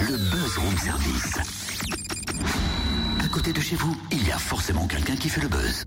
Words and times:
le 0.00 0.16
buzz 0.16 0.58
room 0.58 0.76
service. 0.76 1.34
À 3.22 3.28
côté 3.28 3.52
de 3.52 3.60
chez 3.60 3.76
vous, 3.76 3.96
il 4.10 4.26
y 4.26 4.32
a 4.32 4.38
forcément 4.38 4.86
quelqu'un 4.86 5.16
qui 5.16 5.28
fait 5.28 5.40
le 5.40 5.48
buzz. 5.48 5.84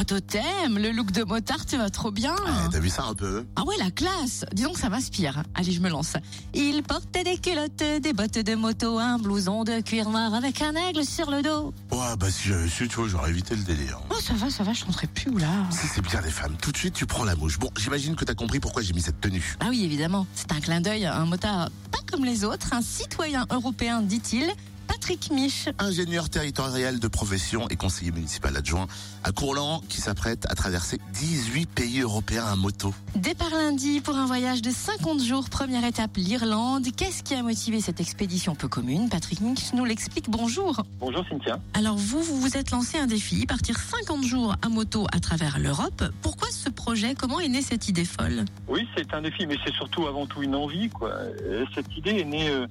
Oh, 0.00 0.04
totem, 0.04 0.78
le 0.78 0.92
look 0.92 1.12
de 1.12 1.24
motard, 1.24 1.66
tu 1.66 1.76
vas 1.76 1.90
trop 1.90 2.10
bien. 2.10 2.32
Ouais, 2.32 2.68
T'as 2.72 2.78
vu 2.78 2.88
ça 2.88 3.04
un 3.04 3.14
peu? 3.14 3.44
Ah 3.56 3.64
ouais, 3.64 3.74
la 3.78 3.90
classe. 3.90 4.46
Dis 4.54 4.62
donc, 4.62 4.78
ça 4.78 4.88
m'inspire. 4.88 5.42
Allez, 5.54 5.72
je 5.72 5.80
me 5.80 5.90
lance. 5.90 6.14
Il 6.54 6.82
portait 6.82 7.22
des 7.22 7.36
culottes, 7.36 7.84
des 8.00 8.12
bottes 8.14 8.38
de 8.38 8.54
moto, 8.54 8.98
un 8.98 9.18
blouson 9.18 9.62
de 9.62 9.80
cuir 9.80 10.08
noir 10.08 10.32
avec 10.32 10.62
un 10.62 10.74
aigle 10.74 11.04
sur 11.04 11.30
le 11.30 11.42
dos. 11.42 11.74
Ouais, 11.92 12.16
bah 12.18 12.30
si 12.30 12.48
j'avais 12.48 12.68
su, 12.68 12.88
tu 12.88 12.96
vois, 12.96 13.08
j'aurais 13.08 13.28
évité 13.28 13.54
le 13.54 13.62
délire. 13.62 14.00
Oh, 14.08 14.16
ça 14.22 14.32
va, 14.32 14.48
ça 14.48 14.64
va, 14.64 14.72
je 14.72 14.80
chanterai 14.86 15.06
plus, 15.06 15.30
oula. 15.30 15.48
Si 15.70 15.86
c'est 15.86 16.00
bien 16.00 16.22
les 16.22 16.30
femmes, 16.30 16.56
tout 16.62 16.72
de 16.72 16.78
suite 16.78 16.94
tu 16.94 17.04
prends 17.04 17.24
la 17.24 17.36
mouche. 17.36 17.58
Bon, 17.58 17.68
j'imagine 17.76 18.16
que 18.16 18.24
t'as 18.24 18.34
compris 18.34 18.58
pourquoi 18.58 18.80
j'ai 18.80 18.94
mis 18.94 19.02
cette 19.02 19.20
tenue. 19.20 19.56
Ah 19.60 19.66
oui, 19.68 19.84
évidemment. 19.84 20.26
C'est 20.34 20.50
un 20.52 20.60
clin 20.60 20.80
d'œil 20.80 21.04
à 21.04 21.16
un 21.16 21.26
motard 21.26 21.68
pas 21.90 21.98
comme 22.10 22.24
les 22.24 22.44
autres, 22.44 22.72
un 22.72 22.82
citoyen 22.82 23.46
européen, 23.50 24.00
dit-il. 24.02 24.50
Patrick 24.94 25.30
Mich. 25.30 25.68
Ingénieur 25.78 26.28
territorial 26.28 26.98
de 26.98 27.06
profession 27.06 27.68
et 27.68 27.76
conseiller 27.76 28.10
municipal 28.10 28.56
adjoint 28.56 28.88
à 29.22 29.30
Courland 29.30 29.82
qui 29.88 30.00
s'apprête 30.00 30.46
à 30.50 30.56
traverser 30.56 30.98
18 31.12 31.66
pays 31.70 32.00
européens 32.00 32.44
à 32.46 32.56
moto. 32.56 32.92
Départ 33.14 33.50
lundi 33.50 34.00
pour 34.00 34.16
un 34.16 34.26
voyage 34.26 34.62
de 34.62 34.70
50 34.70 35.22
jours. 35.22 35.48
Première 35.48 35.84
étape, 35.84 36.16
l'Irlande. 36.16 36.88
Qu'est-ce 36.96 37.22
qui 37.22 37.34
a 37.36 37.42
motivé 37.44 37.80
cette 37.80 38.00
expédition 38.00 38.56
peu 38.56 38.66
commune? 38.66 39.08
Patrick 39.08 39.40
Mich 39.40 39.72
nous 39.74 39.84
l'explique. 39.84 40.28
Bonjour. 40.28 40.82
Bonjour 40.98 41.24
Cynthia. 41.28 41.60
Alors 41.74 41.96
vous, 41.96 42.20
vous 42.20 42.40
vous 42.40 42.56
êtes 42.56 42.72
lancé 42.72 42.98
un 42.98 43.06
défi, 43.06 43.46
partir 43.46 43.78
50 43.78 44.24
jours 44.24 44.56
à 44.60 44.68
moto 44.68 45.06
à 45.12 45.20
travers 45.20 45.60
l'Europe. 45.60 46.02
Pourquoi 46.20 46.48
ce 46.50 46.68
projet? 46.68 47.14
Comment 47.14 47.38
est 47.38 47.48
née 47.48 47.62
cette 47.62 47.86
idée 47.88 48.04
folle? 48.04 48.44
Oui, 48.66 48.88
c'est 48.96 49.14
un 49.14 49.22
défi, 49.22 49.46
mais 49.46 49.56
c'est 49.64 49.72
surtout 49.74 50.08
avant 50.08 50.26
tout 50.26 50.42
une 50.42 50.56
envie. 50.56 50.88
Quoi. 50.90 51.10
Euh, 51.10 51.64
Cette 51.76 51.96
idée 51.96 52.18
est 52.18 52.24
née. 52.24 52.48
euh, 52.50 52.66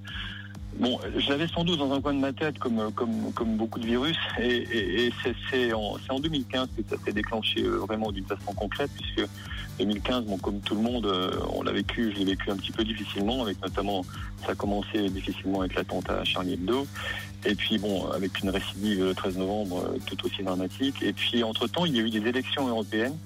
Bon, 0.77 0.97
je 1.17 1.29
l'avais 1.29 1.47
sans 1.47 1.63
doute 1.63 1.79
dans 1.79 1.91
un 1.91 1.99
coin 1.99 2.13
de 2.13 2.19
ma 2.19 2.31
tête, 2.31 2.57
comme 2.59 2.91
comme 2.93 3.57
beaucoup 3.57 3.79
de 3.79 3.85
virus, 3.85 4.17
et, 4.39 5.07
et, 5.07 5.13
c'est 5.49 5.73
en, 5.73 5.97
en 6.09 6.19
2015 6.19 6.69
que 6.77 6.83
ça 6.89 7.03
s'est 7.03 7.11
déclenché 7.11 7.63
euh, 7.63 7.77
vraiment 7.79 8.11
d'une 8.11 8.25
façon 8.25 8.53
concrète, 8.53 8.91
puisque 8.95 9.29
2015, 9.79 10.25
bon, 10.25 10.37
comme 10.37 10.59
tout 10.61 10.75
le 10.75 10.81
monde, 10.81 11.05
euh, 11.07 11.31
on 11.53 11.63
l'a 11.63 11.71
vécu, 11.71 12.11
je 12.13 12.19
l'ai 12.19 12.25
vécu 12.25 12.51
un 12.51 12.55
petit 12.55 12.71
peu 12.71 12.83
difficilement, 12.83 13.41
avec 13.41 13.61
notamment, 13.61 14.05
ça 14.45 14.51
a 14.51 14.55
commencé 14.55 15.09
difficilement 15.09 15.61
avec 15.61 15.75
l'attentat 15.75 16.19
à 16.19 16.23
Charlie 16.23 16.53
Hebdo, 16.53 16.85
et 17.45 17.55
puis 17.55 17.77
bon, 17.77 18.07
avec 18.11 18.39
une 18.41 18.49
récidive 18.49 19.05
le 19.05 19.13
13 19.13 19.37
novembre 19.37 19.85
euh, 19.85 19.97
tout 20.05 20.23
aussi 20.25 20.43
dramatique, 20.43 21.01
et 21.01 21.13
puis 21.13 21.43
entre-temps, 21.43 21.85
il 21.85 21.95
y 21.95 21.99
a 21.99 22.03
eu 22.03 22.09
des 22.09 22.25
élections 22.25 22.67
européennes 22.67 23.17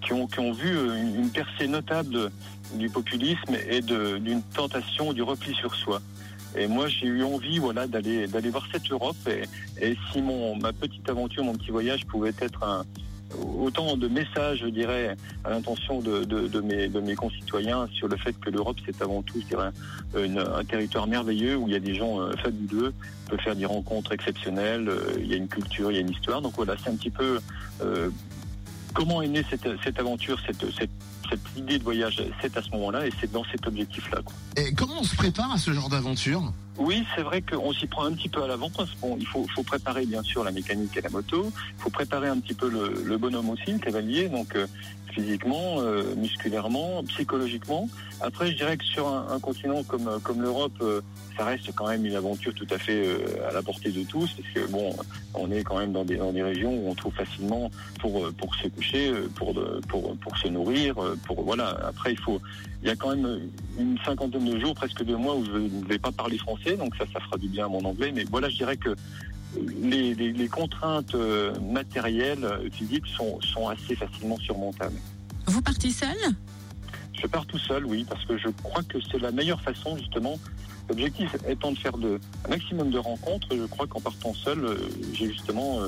qui 0.00 0.12
ont, 0.12 0.26
qui 0.26 0.40
ont 0.40 0.52
vu 0.52 0.76
euh, 0.76 0.96
une, 0.96 1.30
percée 1.30 1.68
notable 1.68 2.30
du 2.74 2.88
populisme 2.88 3.56
et 3.68 3.80
d'une 3.80 4.42
tentation 4.54 5.12
du 5.12 5.22
repli 5.22 5.54
sur 5.54 5.74
soi. 5.74 6.00
Et 6.56 6.66
moi, 6.66 6.88
j'ai 6.88 7.06
eu 7.06 7.22
envie, 7.22 7.58
voilà, 7.58 7.86
d'aller 7.86 8.26
voir 8.50 8.66
cette 8.72 8.90
Europe. 8.90 9.16
Et, 9.80 9.96
si 10.12 10.20
mon 10.20 10.56
ma 10.56 10.72
petite 10.72 11.08
aventure, 11.08 11.44
mon 11.44 11.54
petit 11.54 11.70
voyage 11.70 12.04
pouvait 12.06 12.34
être 12.40 12.84
autant 13.58 13.96
de 13.96 14.08
messages, 14.08 14.58
je 14.60 14.66
dirais, 14.66 15.16
à 15.44 15.50
l'intention 15.50 16.00
de, 16.00 16.24
de, 16.24 16.48
de 16.48 16.60
mes 16.60 16.88
de 16.88 17.00
mes 17.00 17.14
concitoyens 17.14 17.86
sur 17.92 18.08
le 18.08 18.16
fait 18.16 18.32
que 18.40 18.50
l'Europe, 18.50 18.76
c'est 18.84 19.00
avant 19.02 19.22
tout, 19.22 19.40
je 19.40 19.46
dirais, 19.46 19.70
un 20.14 20.64
territoire 20.64 21.06
merveilleux 21.06 21.56
où 21.56 21.68
il 21.68 21.72
y 21.72 21.76
a 21.76 21.80
des 21.80 21.94
gens 21.94 22.20
euh, 22.20 22.32
fabuleux, 22.42 22.92
on 23.26 23.30
peut 23.30 23.38
faire 23.38 23.54
des 23.54 23.66
rencontres 23.66 24.12
exceptionnelles. 24.12 24.88
euh, 24.88 25.12
il 25.18 25.26
y 25.26 25.34
a 25.34 25.36
une 25.36 25.48
culture, 25.48 25.92
il 25.92 25.94
y 25.94 25.98
a 25.98 26.00
une 26.00 26.10
histoire. 26.10 26.42
Donc 26.42 26.54
voilà, 26.56 26.74
c'est 26.82 26.90
un 26.90 26.96
petit 26.96 27.10
peu 27.10 27.38
comment 28.92 29.22
est 29.22 29.28
née 29.28 29.44
cette, 29.48 29.98
aventure, 29.98 30.38
cette, 30.46 30.64
cette 30.76 31.40
idée 31.56 31.78
de 31.78 31.84
voyage, 31.84 32.22
c'est 32.40 32.56
à 32.56 32.62
ce 32.62 32.70
moment-là 32.70 33.06
et 33.06 33.10
c'est 33.20 33.30
dans 33.30 33.44
cet 33.44 33.66
objectif-là. 33.66 34.20
Et 34.56 34.72
comment 34.74 35.00
on 35.00 35.04
se 35.04 35.16
prépare 35.16 35.52
à 35.52 35.58
ce 35.58 35.72
genre 35.72 35.88
d'aventure? 35.88 36.52
Oui, 36.80 37.04
c'est 37.14 37.20
vrai 37.20 37.42
qu'on 37.42 37.74
s'y 37.74 37.86
prend 37.86 38.04
un 38.04 38.12
petit 38.14 38.30
peu 38.30 38.42
à 38.42 38.46
l'avance. 38.46 38.72
Bon, 39.02 39.14
il 39.20 39.26
faut, 39.26 39.46
préparer 39.62 40.06
bien 40.06 40.22
sûr 40.22 40.42
la 40.42 40.50
mécanique 40.50 40.96
et 40.96 41.02
la 41.02 41.10
moto. 41.10 41.52
Il 41.76 41.82
faut 41.82 41.90
préparer 41.90 42.28
un 42.28 42.38
petit 42.38 42.54
peu 42.54 42.70
le, 42.70 43.18
bonhomme 43.18 43.50
aussi, 43.50 43.72
le 43.72 43.78
cavalier, 43.78 44.30
donc 44.30 44.56
euh, 44.56 44.66
physiquement, 45.12 45.82
euh, 45.82 46.14
musculairement, 46.16 47.04
psychologiquement. 47.04 47.86
Après, 48.22 48.50
je 48.50 48.56
dirais 48.56 48.78
que 48.78 48.84
sur 48.84 49.08
un, 49.08 49.38
continent 49.40 49.82
comme, 49.82 50.40
l'Europe, 50.40 50.72
euh, 50.80 51.02
ça 51.36 51.44
reste 51.44 51.70
quand 51.74 51.86
même 51.86 52.06
une 52.06 52.16
aventure 52.16 52.54
tout 52.54 52.66
à 52.70 52.78
fait 52.78 53.04
à 53.46 53.52
la 53.52 53.60
portée 53.60 53.90
de 53.90 54.02
tous, 54.04 54.32
parce 54.32 54.48
que 54.54 54.72
bon, 54.72 54.96
on 55.34 55.50
est 55.50 55.62
quand 55.62 55.78
même 55.78 55.92
dans 55.92 56.04
des, 56.04 56.42
régions 56.42 56.72
où 56.72 56.90
on 56.90 56.94
trouve 56.94 57.12
facilement 57.12 57.70
pour, 57.98 58.26
se 58.62 58.68
coucher, 58.68 59.12
pour, 59.36 59.54
se 60.42 60.48
nourrir, 60.48 60.94
voilà. 61.28 61.76
Après, 61.86 62.12
il 62.12 62.18
faut, 62.18 62.40
il 62.82 62.88
y 62.88 62.90
a 62.90 62.96
quand 62.96 63.14
même 63.14 63.50
une 63.78 63.98
cinquantaine 64.04 64.44
de 64.44 64.58
jours, 64.58 64.74
presque 64.74 65.04
deux 65.04 65.16
mois 65.16 65.36
où 65.36 65.44
je 65.44 65.52
ne 65.52 65.84
vais 65.86 65.98
pas 65.98 66.12
parler 66.12 66.38
français, 66.38 66.69
donc 66.76 66.94
ça, 66.96 67.04
ça 67.12 67.20
fera 67.20 67.36
du 67.36 67.48
bien 67.48 67.66
à 67.66 67.68
mon 67.68 67.84
anglais. 67.84 68.12
Mais 68.14 68.24
voilà, 68.24 68.48
je 68.48 68.56
dirais 68.56 68.76
que 68.76 68.94
les, 69.82 70.14
les, 70.14 70.32
les 70.32 70.48
contraintes 70.48 71.14
euh, 71.14 71.52
matérielles, 71.60 72.44
euh, 72.44 72.70
physiques 72.70 73.06
sont, 73.06 73.40
sont 73.40 73.68
assez 73.68 73.96
facilement 73.96 74.36
surmontables. 74.38 74.98
Vous 75.46 75.62
partez 75.62 75.90
seul? 75.90 76.16
Je 77.20 77.26
pars 77.26 77.44
tout 77.46 77.58
seul, 77.58 77.84
oui, 77.84 78.06
parce 78.08 78.24
que 78.24 78.38
je 78.38 78.48
crois 78.62 78.82
que 78.82 78.98
c'est 79.10 79.18
la 79.18 79.32
meilleure 79.32 79.60
façon, 79.60 79.96
justement. 79.96 80.38
L'objectif 80.88 81.36
étant 81.48 81.72
de 81.72 81.78
faire 81.78 81.98
de, 81.98 82.18
un 82.44 82.48
maximum 82.48 82.90
de 82.90 82.98
rencontres, 82.98 83.48
je 83.50 83.64
crois 83.66 83.86
qu'en 83.86 84.00
partant 84.00 84.34
seul, 84.34 84.64
euh, 84.64 84.76
j'ai 85.14 85.26
justement, 85.26 85.82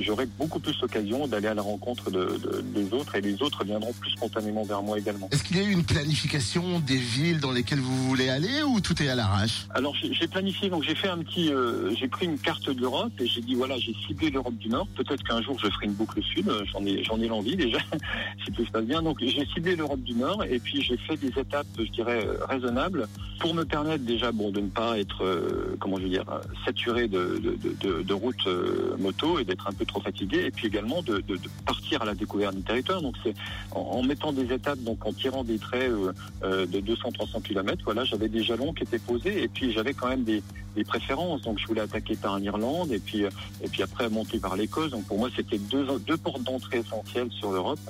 j'aurai 0.00 0.26
beaucoup 0.38 0.60
plus 0.60 0.78
l'occasion 0.80 1.26
d'aller 1.26 1.48
à 1.48 1.54
la 1.54 1.62
rencontre 1.62 2.10
de, 2.10 2.38
de- 2.38 2.60
des 2.74 2.92
autres 2.92 3.14
et 3.16 3.20
les 3.20 3.40
autres 3.42 3.64
viendront 3.64 3.92
plus 3.92 4.10
spontanément 4.10 4.64
vers 4.64 4.82
moi 4.82 4.98
également. 4.98 5.28
Est-ce 5.32 5.42
qu'il 5.44 5.56
y 5.56 5.60
a 5.60 5.64
eu 5.64 5.72
une 5.72 5.84
planification 5.84 6.80
des 6.80 6.96
villes 6.96 7.40
dans 7.40 7.52
lesquelles 7.52 7.80
vous 7.80 8.08
voulez 8.08 8.28
aller 8.28 8.62
ou 8.62 8.80
tout 8.80 9.00
est 9.02 9.08
à 9.08 9.14
l'arrache 9.14 9.66
Alors 9.74 9.94
j'ai 9.96 10.28
planifié, 10.28 10.68
donc 10.68 10.82
j'ai 10.84 10.94
fait 10.94 11.08
un 11.08 11.18
petit, 11.18 11.52
euh, 11.52 11.94
j'ai 11.94 12.08
pris 12.08 12.26
une 12.26 12.38
carte 12.38 12.70
de 12.70 12.80
l'Europe 12.80 13.12
et 13.20 13.26
j'ai 13.26 13.40
dit 13.40 13.54
voilà, 13.54 13.76
j'ai 13.78 13.94
ciblé 14.06 14.30
l'Europe 14.30 14.56
du 14.56 14.68
Nord. 14.68 14.86
Peut-être 14.96 15.22
qu'un 15.24 15.42
jour 15.42 15.58
je 15.62 15.68
ferai 15.70 15.86
une 15.86 15.94
boucle 15.94 16.22
sud, 16.22 16.48
euh, 16.48 16.64
j'en 16.72 16.84
ai, 16.84 17.02
j'en 17.04 17.20
ai 17.20 17.28
l'envie 17.28 17.56
déjà, 17.56 17.78
si 18.44 18.52
tout 18.52 18.64
se 18.64 18.70
passe 18.70 18.84
bien. 18.84 19.02
Donc 19.02 19.18
j'ai 19.20 19.46
ciblé 19.54 19.76
l'Europe 19.76 20.00
du 20.02 20.14
Nord 20.14 20.44
et 20.44 20.58
puis 20.58 20.82
j'ai 20.82 20.96
fait 20.96 21.16
des 21.16 21.28
étapes, 21.38 21.66
je 21.78 21.90
dirais, 21.90 22.24
euh, 22.26 22.44
raisonnables 22.48 23.08
pour 23.38 23.54
me 23.54 23.64
permettre 23.64 24.04
déjà, 24.04 24.32
bon, 24.32 24.50
de 24.50 24.60
ne 24.60 24.68
pas 24.68 24.98
être, 24.98 25.22
euh, 25.24 25.76
comment 25.78 25.98
je 25.98 26.04
veux 26.04 26.08
dire, 26.08 26.24
euh, 26.30 26.40
saturé 26.64 27.06
de, 27.08 27.38
de, 27.42 27.56
de, 27.62 27.76
de, 27.98 28.02
de 28.02 28.14
routes 28.14 28.46
euh, 28.46 28.96
moto 28.98 29.35
et 29.38 29.44
d'être 29.44 29.66
un 29.66 29.72
peu 29.72 29.84
trop 29.84 30.00
fatigué 30.00 30.44
et 30.46 30.50
puis 30.50 30.66
également 30.66 31.02
de, 31.02 31.22
partir 31.64 32.02
à 32.02 32.04
la 32.04 32.14
découverte 32.14 32.54
du 32.54 32.62
territoire. 32.62 33.02
Donc 33.02 33.14
c'est 33.22 33.34
en, 33.72 34.02
mettant 34.02 34.32
des 34.32 34.52
étapes, 34.52 34.78
donc 34.80 35.04
en 35.06 35.12
tirant 35.12 35.44
des 35.44 35.58
traits 35.58 35.90
euh, 35.90 36.12
euh, 36.42 36.66
de 36.66 36.80
200-300 36.80 37.42
km, 37.42 37.82
voilà, 37.84 38.04
j'avais 38.04 38.28
des 38.28 38.42
jalons 38.42 38.72
qui 38.72 38.84
étaient 38.84 38.98
posés 38.98 39.42
et 39.42 39.48
puis 39.48 39.72
j'avais 39.72 39.94
quand 39.94 40.08
même 40.08 40.24
des, 40.24 40.42
préférences. 40.86 41.40
Donc 41.40 41.58
je 41.58 41.66
voulais 41.66 41.80
attaquer 41.80 42.16
par 42.16 42.38
l'Irlande 42.38 42.92
et 42.92 42.98
puis 42.98 43.24
euh, 43.24 43.30
et 43.62 43.68
puis 43.68 43.82
après 43.82 44.10
monter 44.10 44.38
par 44.38 44.56
l'Écosse. 44.56 44.90
Donc 44.90 45.04
pour 45.04 45.18
moi 45.18 45.30
c'était 45.34 45.58
deux 45.58 46.16
portes 46.18 46.42
d'entrée 46.42 46.78
essentielles 46.78 47.30
sur 47.30 47.50
l'Europe. 47.50 47.80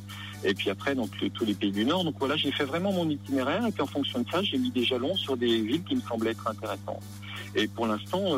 Et 0.45 0.55
puis 0.55 0.71
après 0.71 0.95
donc 0.95 1.11
tous 1.35 1.45
les 1.45 1.55
pays 1.55 1.73
du 1.73 1.85
Nord. 1.85 2.05
Donc 2.05 2.15
voilà, 2.21 2.37
j'ai 2.37 2.53
fait 2.53 2.65
vraiment 2.65 2.93
mon 2.93 3.11
itinéraire 3.11 3.67
et 3.67 3.73
puis 3.73 3.83
en 3.83 3.87
fonction 3.87 4.21
de 4.21 4.31
ça, 4.31 4.41
j'ai 4.43 4.59
mis 4.59 4.71
des 4.71 4.85
jalons 4.85 5.17
sur 5.17 5.37
des 5.37 5.61
villes 5.61 5.83
qui 5.83 5.97
me 5.97 6.01
semblaient 6.03 6.31
être 6.31 6.47
intéressantes. 6.47 7.03
Et 7.57 7.67
pour 7.67 7.87
l'instant, 7.87 8.37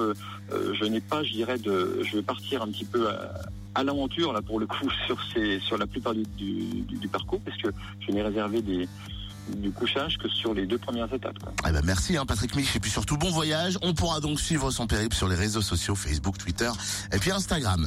je 0.50 0.84
n'ai 0.84 1.00
pas, 1.00 1.22
je 1.25 1.32
dirais, 1.32 1.58
de, 1.58 2.00
je 2.04 2.16
vais 2.16 2.22
partir 2.22 2.62
un 2.62 2.69
petit 2.69 2.84
peu 2.84 2.97
à, 3.06 3.48
à 3.78 3.84
l'aventure 3.84 4.32
là 4.32 4.42
pour 4.42 4.59
le 4.59 4.66
coup 4.66 4.88
sur 5.06 5.19
ces, 5.32 5.60
sur 5.60 5.78
la 5.78 5.86
plupart 5.86 6.14
du, 6.14 7.09
parcours 7.10 7.41
parce 7.44 7.56
que 7.60 7.69
je 8.00 8.12
n'ai 8.12 8.22
réservé 8.22 8.62
du 8.62 9.70
couchage 9.72 10.19
que 10.19 10.28
sur 10.28 10.53
les 10.53 10.66
deux 10.66 10.78
premières 10.78 11.12
étapes. 11.12 11.38
Quoi. 11.38 11.53
Eh 11.66 11.72
ben 11.72 11.82
merci 11.84 12.16
hein, 12.16 12.26
Patrick 12.26 12.54
Mich 12.54 12.75
et 12.76 12.81
puis 12.81 12.91
surtout 12.91 13.16
bon 13.16 13.31
voyage. 13.31 13.78
On 13.82 13.94
pourra 13.94 14.20
donc 14.20 14.41
suivre 14.41 14.70
son 14.70 14.87
périple 14.87 15.16
sur 15.16 15.28
les 15.28 15.37
réseaux 15.37 15.62
sociaux 15.62 15.94
Facebook, 15.94 16.37
Twitter 16.38 16.70
et 17.12 17.19
puis 17.19 17.31
Instagram. 17.31 17.87